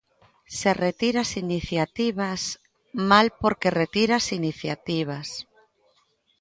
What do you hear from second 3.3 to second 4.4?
porque retiras